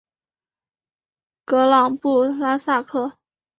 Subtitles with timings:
[1.45, 3.19] 格朗布拉萨克。